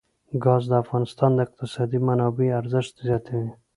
[0.43, 3.49] ګاز د افغانستان د اقتصادي منابعو ارزښت زیاتوي.